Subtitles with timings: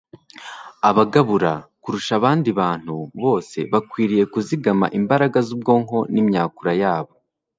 [0.89, 1.53] abagabura,
[1.83, 7.13] kurusha abandi bantu bose, bakwiriye kuzigama imbaraga z'ubwonko n'imyakura yabo